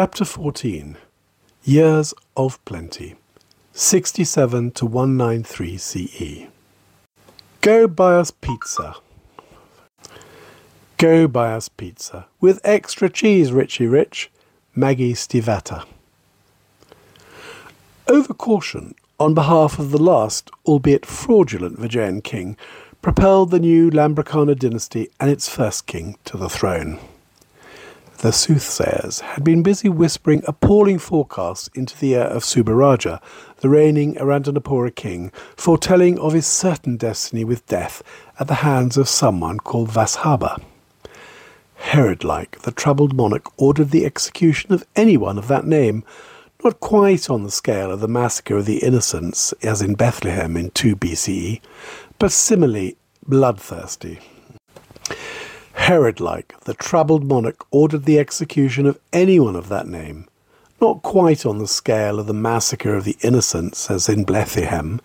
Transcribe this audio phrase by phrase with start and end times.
[0.00, 0.96] Chapter 14
[1.62, 3.16] Years of Plenty
[3.74, 6.46] 67 to 193 CE.
[7.60, 8.94] Go buy us pizza.
[10.96, 12.24] Go buy us pizza.
[12.40, 14.30] With extra cheese, Richie Rich.
[14.74, 15.84] Maggie Stiefvater.
[18.06, 22.56] Overcaution on behalf of the last, albeit fraudulent, Vijayan king
[23.02, 26.98] propelled the new Lambakarnan dynasty and its first king to the throne.
[28.20, 33.18] The soothsayers had been busy whispering appalling forecasts into the ear of Subharaja,
[33.60, 38.02] the reigning Anuradhapuran king, foretelling of his certain destiny with death
[38.38, 40.62] at the hands of someone called Vasabha.
[41.76, 46.04] Herod like, the troubled monarch ordered the execution of anyone of that name,
[46.62, 50.70] not quite on the scale of the massacre of the innocents, as in Bethlehem in
[50.72, 51.62] 2 BCE,
[52.18, 54.18] but similarly bloodthirsty.
[55.90, 60.28] Herod like, the troubled monarch ordered the execution of anyone of that name,
[60.80, 65.00] not quite on the scale of the massacre of the innocents, as in Bethlehem.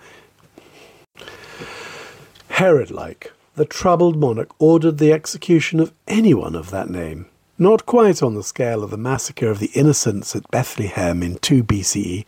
[2.49, 7.25] Herod like, the troubled monarch ordered the execution of anyone of that name,
[7.57, 11.63] not quite on the scale of the massacre of the innocents at Bethlehem in 2
[11.63, 12.25] BCE,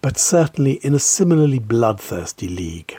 [0.00, 2.96] but certainly in a similarly bloodthirsty league.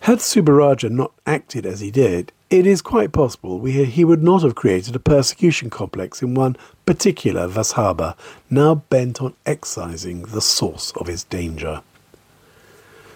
[0.00, 4.42] Had Subharaja not acted as he did, it is quite possible we, he would not
[4.42, 8.16] have created a persecution complex in one particular Vasabha,
[8.48, 11.82] now bent on excising the source of his danger.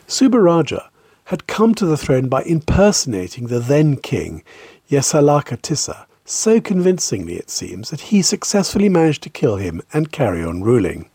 [0.06, 0.89] Subharaja
[1.27, 4.42] had come to the throne by impersonating the then king,
[4.91, 10.45] Yassalalaka Tissa, so convincingly, it seems, that he successfully managed to kill him and carry
[10.45, 11.08] on ruling.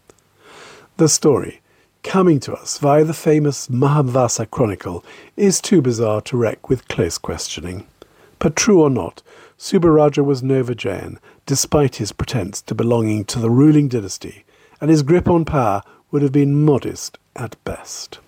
[0.97, 1.61] The story,
[2.01, 5.05] coming to us via the famous Mahāvaṃsa Chronicle,
[5.35, 7.85] is too bizarre to wreck with close questioning.
[8.39, 9.23] But true or not,
[9.57, 14.45] Subharaja was no Vijayan, despite his pretense to belonging to the ruling dynasty,
[14.79, 15.81] and his grip on power
[16.11, 18.19] would have been modest at best.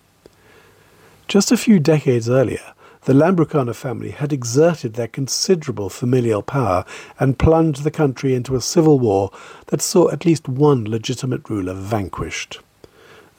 [1.28, 6.84] Just a few decades earlier, the Lambakarna family had exerted their considerable familial power
[7.20, 9.32] and plunged the country into a civil war
[9.68, 12.60] that saw at least one legitimate ruler vanquished.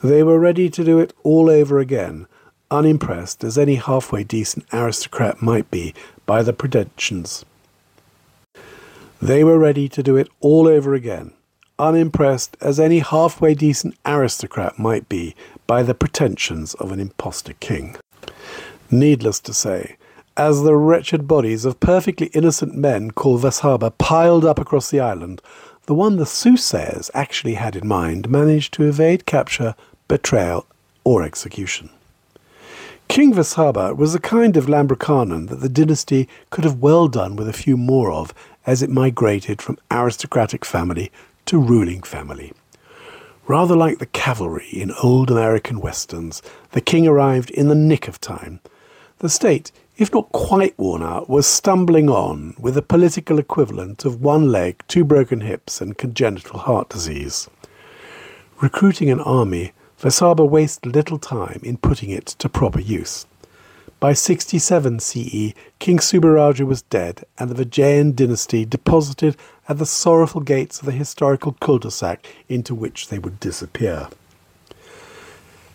[0.01, 2.27] They were ready to do it all over again,
[2.71, 5.93] unimpressed as any halfway decent aristocrat might be
[6.31, 7.43] by the pretensions.
[9.21, 11.33] They were ready to do it all over again,
[11.77, 15.35] unimpressed as any halfway decent aristocrat might be
[15.67, 17.97] by the pretensions of an impostor king.
[18.89, 19.97] Needless to say,
[20.37, 25.41] as the wretched bodies of perfectly innocent men called Vasabha piled up across the island,
[25.85, 29.75] the one the soothsayers actually had in mind managed to evade capture,
[30.07, 30.65] betrayal,
[31.03, 31.89] or execution.
[33.11, 37.49] King Vasabha was a kind of Lambakarnan that the dynasty could have well done with
[37.49, 38.33] a few more of
[38.65, 41.11] as it migrated from aristocratic family
[41.45, 42.53] to ruling family.
[43.47, 46.41] Rather like the cavalry in old American westerns,
[46.71, 48.61] the king arrived in the nick of time.
[49.17, 54.21] The state, if not quite worn out, was stumbling on with a political equivalent of
[54.21, 57.49] one leg, two broken hips, and congenital heart disease.
[58.61, 63.27] Recruiting an army Vasabha wasted little time in putting it to proper use.
[63.99, 69.37] By 67 CE, King Subharaja was dead, and the Vijayan dynasty deposited
[69.69, 74.07] at the sorrowful gates of the historical cul-de-sac into which they would disappear.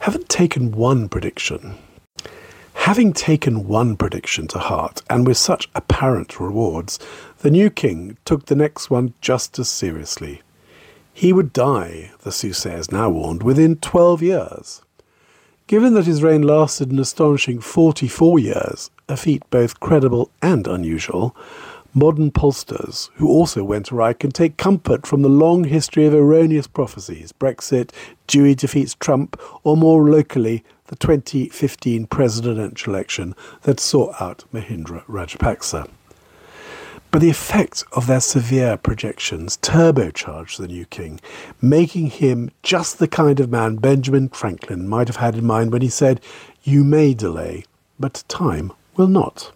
[0.01, 1.79] Haven't taken one prediction,
[2.75, 6.99] having taken one prediction to heart, and with such apparent rewards,
[7.39, 10.43] the new king took the next one just as seriously.
[11.17, 14.83] He would die, the soothsayers now warned, within twelve years.
[15.67, 20.67] Given that his reign lasted an astonishing forty four years, a feat both credible and
[20.67, 21.35] unusual,
[21.95, 26.67] modern pollsters, who also went awry, can take comfort from the long history of erroneous
[26.67, 27.93] prophecies Brexit,
[28.27, 35.89] Dewey defeats Trump, or more locally, the 2015 presidential election that saw out Mahinda Rajapaksa.
[37.11, 41.21] But the effect of their severe projections turbocharged the new king,
[41.63, 45.83] making him just the kind of man Benjamin Franklin might have had in mind when
[45.83, 46.21] he said,
[46.63, 47.65] You may delay,
[47.99, 49.53] but time will not.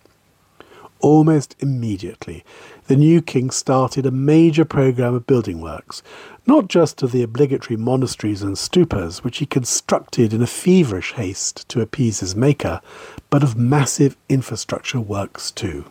[1.01, 2.45] Almost immediately,
[2.87, 6.03] the new king started a major program of building works,
[6.47, 11.69] not just of the obligatory monasteries and stupas which he constructed in a feverish haste
[11.69, 12.81] to appease his maker,
[13.31, 15.85] but of massive infrastructure works too.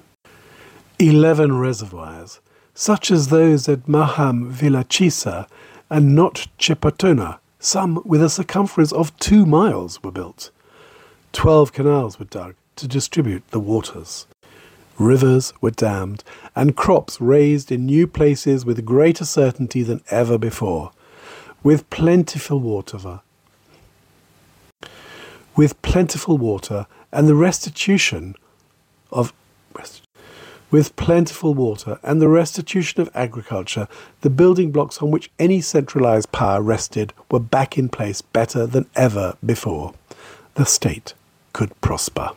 [0.99, 2.41] 11 reservoirs,
[2.73, 5.47] such as those at Maham Vilachisa
[5.89, 10.51] and Not Chepatona, some with a circumference of two miles, were built.
[11.31, 14.27] Twelve canals were dug to distribute the waters.
[14.97, 16.23] Rivers were dammed,
[16.53, 20.91] and crops raised in new places with greater certainty than ever before,
[21.63, 23.21] with plentiful water.
[25.55, 28.35] With plentiful water and the restitution
[29.11, 29.33] of
[30.71, 33.87] with plentiful water and the restitution of agriculture,
[34.21, 38.85] the building blocks on which any centralized power rested were back in place better than
[38.95, 39.93] ever before.
[40.55, 41.13] The state
[41.53, 42.31] could prosper.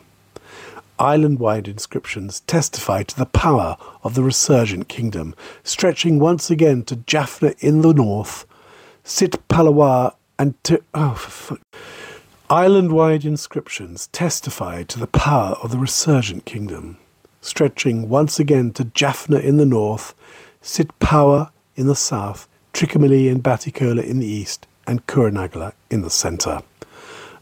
[0.99, 6.97] Island wide inscriptions testify to the power of the resurgent kingdom, stretching once again to
[6.97, 8.45] Jaffna in the north,
[9.03, 9.35] Sit
[10.39, 10.81] and to.
[10.93, 11.57] Oh,
[12.49, 16.97] Island wide inscriptions testify to the power of the resurgent kingdom,
[17.43, 20.15] stretching once again to Jaffna in the north,
[20.61, 26.61] Sitpawa in the south, Trichinopoly and Batticaloa in the east, and Kurunegala in the centre.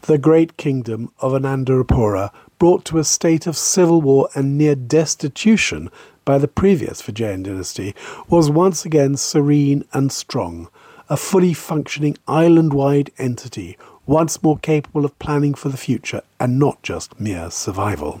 [0.02, 5.90] The great kingdom of Anuradhapura, brought to a state of civil war and near destitution
[6.24, 7.94] by the previous Vijayan dynasty,
[8.28, 10.68] was once again serene and strong,
[11.08, 13.76] a fully functioning island wide entity,
[14.06, 18.20] once more capable of planning for the future and not just mere survival.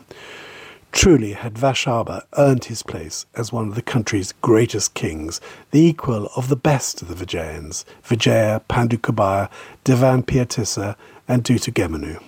[0.92, 5.40] Truly had Vasabha earned his place as one of the country's greatest kings,
[5.72, 9.50] the equal of the best of the Vijayans, Vijaya, Pandukabhaya,
[9.84, 10.94] Devanpiyatissa,
[11.26, 12.22] and Dutugemunu.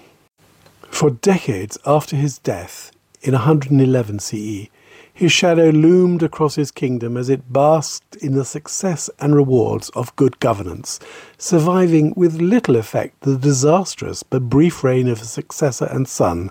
[0.89, 2.91] For decades after his death,
[3.23, 4.69] in 111 CE,
[5.13, 10.17] his shadow loomed across his kingdom as it basked in the success and rewards of
[10.17, 10.99] good governance,
[11.39, 16.51] surviving with little effect the disastrous but brief reign of his successor and son,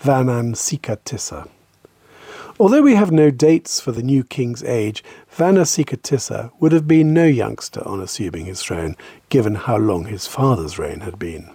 [0.00, 1.48] Vanan Sikatissa.
[2.60, 5.02] Although we have no dates for the new king's age,
[5.36, 8.96] Vanasikatissa would have been no youngster on assuming his throne,
[9.28, 11.50] given how long his father's reign had been.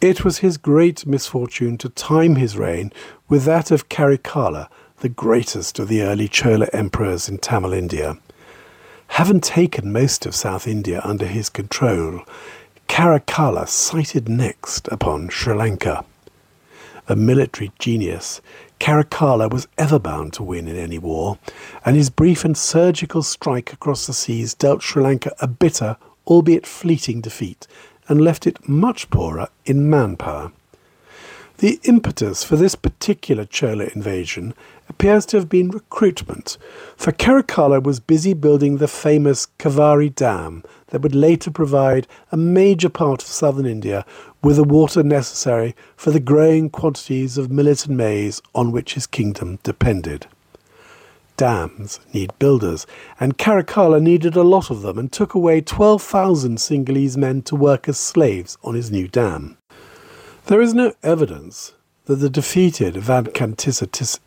[0.00, 2.90] It was his great misfortune to time his reign
[3.28, 4.68] with that of Karikala,
[5.00, 8.16] the greatest of the early Chola emperors in Tamil India.
[9.08, 12.22] Having taken most of South India under his control,
[12.88, 16.04] Karikala sighted next upon Sri Lanka.
[17.08, 18.40] A military genius,
[18.82, 21.38] Karikala was ever bound to win in any war,
[21.84, 25.96] and his brief and surgical strike across the seas dealt Sri Lanka a bitter,
[26.26, 27.68] albeit fleeting defeat,
[28.08, 30.50] and left it much poorer in manpower.
[31.62, 34.52] The impetus for this particular Chola invasion
[34.88, 36.58] appears to have been recruitment,
[36.96, 42.88] for Karikala was busy building the famous Kaveri Dam that would later provide a major
[42.88, 44.04] part of southern India
[44.42, 49.06] with the water necessary for the growing quantities of millet and maize on which his
[49.06, 50.26] kingdom depended.
[51.36, 52.88] Dams need builders,
[53.20, 57.88] and Karikala needed a lot of them and took away 12,000 Sinhalese men to work
[57.88, 59.58] as slaves on his new dam.
[60.46, 61.72] There is no evidence
[62.06, 64.18] that the defeated Vankantissa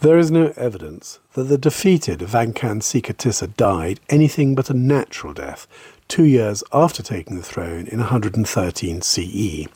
[0.00, 2.20] there is no evidence that the defeated
[3.56, 5.66] died anything but a natural death
[6.08, 9.66] two years after taking the throne in 113 CE.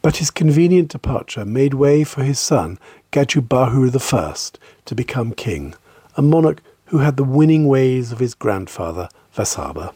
[0.00, 2.78] But his convenient departure made way for his son
[3.12, 5.74] Gajabahu I to become king,
[6.16, 9.92] a monarch who had the winning ways of his grandfather Vasabha.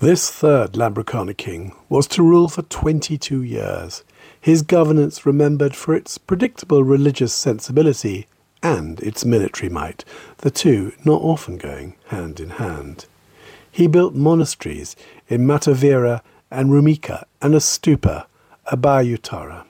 [0.00, 4.02] This third Lambakarna king was to rule for 22 years,
[4.40, 8.26] his governance remembered for its predictable religious sensibility
[8.62, 10.06] and its military might,
[10.38, 13.04] the two not often going hand in hand.
[13.70, 14.96] He built monasteries
[15.28, 18.24] in Matavira and Rumika and a stupa,
[18.72, 19.64] Abhayuttara.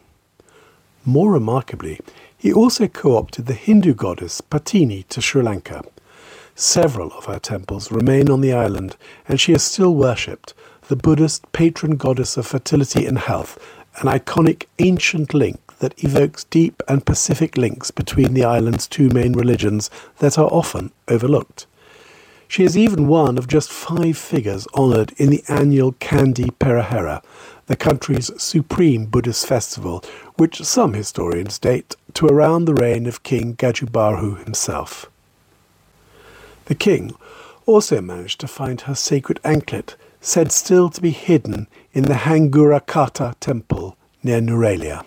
[1.05, 1.99] More remarkably,
[2.39, 5.83] he also co opted the Hindu goddess Pattini to Sri Lanka.
[6.61, 10.53] Several of her temples remain on the island, and she is still worshipped,
[10.89, 13.59] the Buddhist patron goddess of fertility and health,
[14.03, 19.33] an iconic ancient link that evokes deep and pacific links between the island's two main
[19.33, 19.89] religions
[20.19, 21.65] that are often overlooked.
[22.47, 27.23] She is even one of just five figures honoured in the annual Kandy Perahera,
[27.69, 30.05] the country's supreme Buddhist festival,
[30.37, 35.11] which some historians date to around the reign of King Gajabahu himself.
[36.71, 37.17] The king
[37.67, 43.35] also managed to find her sacred anklet, said still to be hidden in the Hanguranketa
[43.41, 45.05] temple near Nuwara Eliya.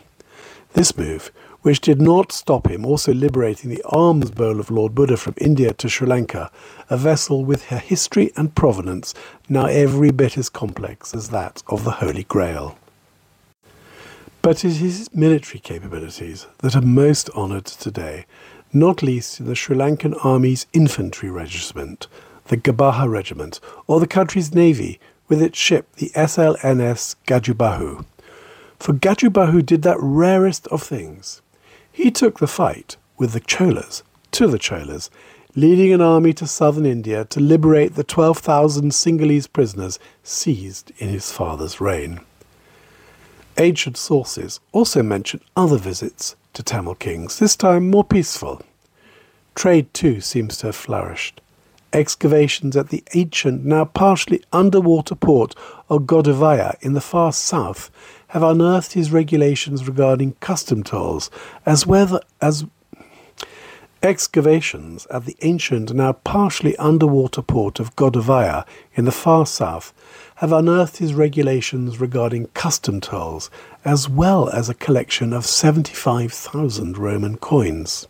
[0.73, 5.15] This move, which did not stop him also liberating the alms bowl of Lord Buddha
[5.15, 6.51] from India to Sri Lanka,
[6.89, 9.13] a vessel with her history and provenance
[9.47, 12.77] now every bit as complex as that of the Holy Grail.
[14.41, 18.25] But it is his military capabilities that are most honoured today,
[18.73, 22.07] not least the Sri Lankan Army's infantry regiment,
[22.45, 28.05] the Gajaba Regiment, or the country's navy with its ship, the SLNS Gajabahu.
[28.79, 31.41] For Gajabahu did that rarest of things.
[31.91, 35.09] He took the fight with the Cholas to the Cholas,
[35.55, 41.31] leading an army to southern India to liberate the 12,000 Sinhalese prisoners seized in his
[41.31, 42.19] father's reign.
[43.57, 48.61] Ancient sources also mention other visits to Tamil kings, this time more peaceful.
[49.55, 51.41] Trade too seems to have flourished.
[51.91, 55.53] Excavations at the ancient, now partially underwater port
[55.89, 57.91] of Godavaya in the far south
[58.29, 61.29] have unearthed his regulations regarding custom tolls,
[61.67, 62.65] as well as
[64.03, 69.93] excavations at the ancient, now partially underwater port of Godavaya in the far south
[70.35, 73.49] have unearthed his regulations regarding custom tolls,
[73.85, 78.07] as well as a collection of 75,000 Roman coins.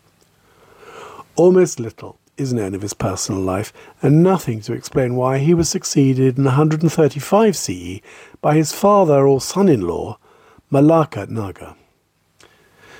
[1.35, 3.71] Almost little is known of his personal life,
[4.01, 8.01] and nothing to explain why he was succeeded in 135 CE
[8.41, 10.17] by his father or son in law,
[10.71, 11.75] Mahallaka Naga.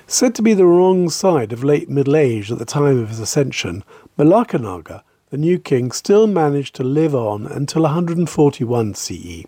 [0.08, 3.20] Said to be the wrong side of late middle age at the time of his
[3.20, 3.84] ascension,
[4.18, 9.44] Mahallaka Naga the new king still managed to live on until 141 CE,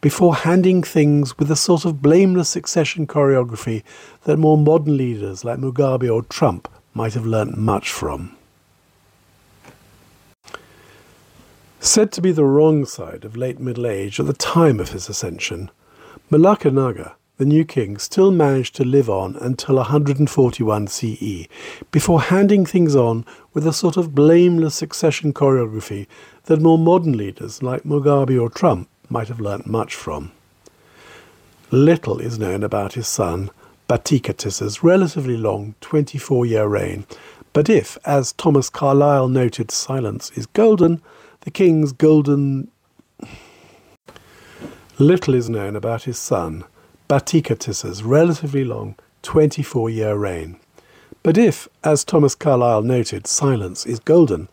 [0.00, 3.82] before handing things with a sort of blameless succession choreography
[4.22, 8.36] that more modern leaders like Mugabe or Trump might have learnt much from.
[11.80, 15.08] Said to be the wrong side of late middle age at the time of his
[15.08, 15.68] ascension,
[16.30, 21.48] Mahallaka Naga the new king still managed to live on until 141 CE,
[21.90, 26.06] before handing things on with a sort of blameless succession choreography
[26.44, 30.30] that more modern leaders like Mugabe or Trump might have learnt much from.
[31.70, 33.50] Little is known about his son,
[33.88, 37.04] Bhatika Tissa's relatively long 24 year reign,
[37.52, 41.02] but if, as Thomas Carlyle noted, silence is golden,
[41.40, 42.70] the king's golden.
[44.98, 46.64] Little is known about his son,
[47.08, 50.58] Bhatika Tissa's relatively long 24 year reign.
[51.22, 54.48] But if, as Thomas Carlyle noted, silence is golden,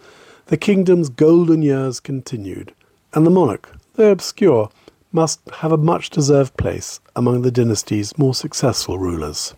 [0.47, 2.73] the kingdom's golden years continued,
[3.13, 4.69] and the monarch, though obscure,
[5.13, 9.53] must have a much deserved place among the dynasty's more successful rulers.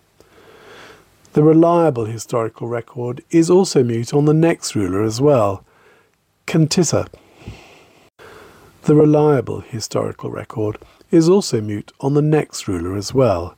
[1.33, 5.65] The reliable historical record is also mute on the next ruler as well,
[6.45, 7.07] Kantissa.
[8.83, 10.77] The reliable historical record
[11.13, 13.55] is also mute on the next ruler as well,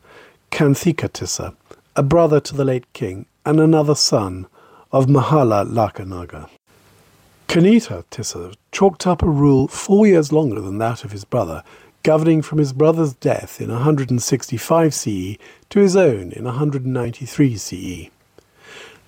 [0.51, 1.55] Kanthikatissa,
[1.95, 4.45] a brother to the late king and another son
[4.91, 6.49] of Mahala Lakanaga.
[7.47, 11.63] Kanita Tissa chalked up a rule four years longer than that of his brother,
[12.03, 15.37] governing from his brother's death in 165 CE
[15.69, 18.09] to his own in 193 CE.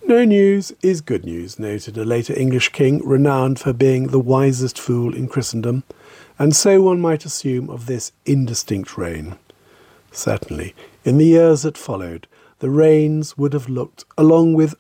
[0.07, 4.79] No news is good news, noted a later English king renowned for being the wisest
[4.79, 5.83] fool in Christendom,
[6.39, 9.35] and so one might assume of this indistinct reign.
[10.11, 12.27] Certainly, in the years that followed,
[12.59, 14.75] the reigns would have looked, along with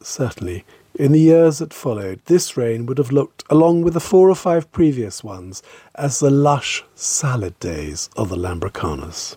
[0.00, 0.64] certainly,
[0.94, 4.36] in the years that followed, this reign would have looked, along with the four or
[4.36, 5.62] five previous ones,
[5.96, 9.36] as the lush salad days of the Lambakarnas.